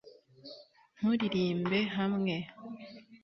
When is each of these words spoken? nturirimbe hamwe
nturirimbe 0.95 1.79
hamwe 1.95 2.35